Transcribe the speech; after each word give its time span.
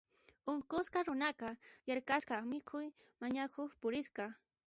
Unqusqa 0.51 0.99
runa 1.07 1.27
yaraqasqa 1.89 2.35
mikhuy 2.51 2.87
mañakuq 3.21 3.69
purisqa. 3.81 4.25